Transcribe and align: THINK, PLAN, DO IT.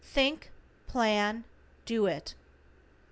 THINK, 0.03 0.49
PLAN, 0.87 1.43
DO 1.85 2.07
IT. 2.07 2.33